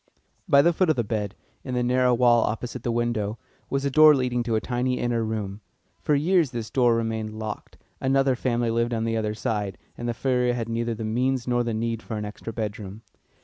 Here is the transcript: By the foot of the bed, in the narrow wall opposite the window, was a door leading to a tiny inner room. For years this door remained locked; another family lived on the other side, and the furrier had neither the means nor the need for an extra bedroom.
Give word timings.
By 0.49 0.63
the 0.63 0.73
foot 0.73 0.89
of 0.89 0.95
the 0.95 1.03
bed, 1.03 1.35
in 1.63 1.75
the 1.75 1.83
narrow 1.83 2.15
wall 2.15 2.41
opposite 2.45 2.81
the 2.81 2.91
window, 2.91 3.37
was 3.69 3.85
a 3.85 3.91
door 3.91 4.15
leading 4.15 4.41
to 4.41 4.55
a 4.55 4.59
tiny 4.59 4.97
inner 4.97 5.23
room. 5.23 5.61
For 6.01 6.15
years 6.15 6.49
this 6.49 6.71
door 6.71 6.95
remained 6.95 7.37
locked; 7.37 7.77
another 7.99 8.35
family 8.35 8.71
lived 8.71 8.95
on 8.95 9.03
the 9.03 9.15
other 9.15 9.35
side, 9.35 9.77
and 9.95 10.09
the 10.09 10.15
furrier 10.15 10.55
had 10.55 10.69
neither 10.69 10.95
the 10.95 11.05
means 11.05 11.47
nor 11.47 11.63
the 11.63 11.75
need 11.75 12.01
for 12.01 12.17
an 12.17 12.25
extra 12.25 12.51
bedroom. 12.51 13.03